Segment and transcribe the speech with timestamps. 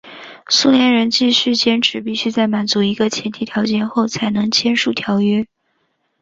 [0.49, 5.45] 苏联人继续坚持必须在满足一个前提条件后才能签署条约。